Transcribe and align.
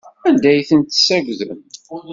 Anda 0.27 0.47
ay 0.51 0.61
tent-tessagdem? 0.69 1.59